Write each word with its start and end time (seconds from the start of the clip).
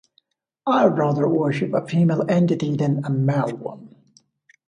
I'd 0.65 0.97
rather 0.97 1.27
worship 1.29 1.73
a 1.75 1.85
female 1.87 2.25
entity 2.27 2.75
than 2.75 3.05
a 3.05 3.11
male 3.11 3.55
one. 3.55 3.93